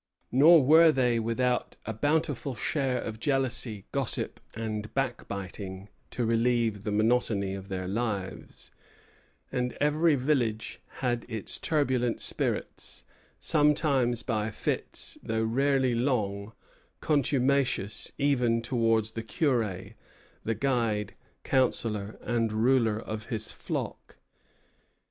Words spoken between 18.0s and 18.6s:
even